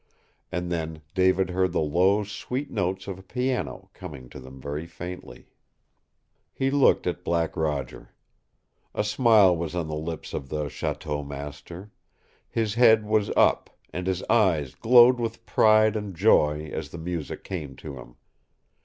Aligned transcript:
And 0.51 0.71
then 0.71 1.03
David 1.13 1.51
heard 1.51 1.73
the 1.73 1.79
low, 1.79 2.23
sweet 2.23 2.71
notes 2.71 3.05
of 3.07 3.19
a 3.19 3.21
piano 3.21 3.91
coming 3.93 4.29
to 4.29 4.39
them 4.39 4.59
very 4.59 4.87
faintly. 4.87 5.51
He 6.55 6.71
looked 6.71 7.05
at 7.05 7.23
Black 7.23 7.55
Roger. 7.55 8.09
A 8.95 9.03
smile 9.03 9.55
was 9.55 9.75
on 9.75 9.87
the 9.87 9.93
lips 9.95 10.33
of 10.33 10.49
the 10.49 10.69
chateau 10.69 11.23
master; 11.23 11.91
his 12.49 12.73
head 12.73 13.05
was 13.05 13.29
up, 13.37 13.69
and 13.93 14.07
his 14.07 14.23
eyes 14.23 14.73
glowed 14.73 15.19
with 15.19 15.45
pride 15.45 15.95
and 15.95 16.15
joy 16.15 16.71
as 16.73 16.89
the 16.89 16.97
music 16.97 17.43
came 17.43 17.75
to 17.75 17.99
him. 17.99 18.15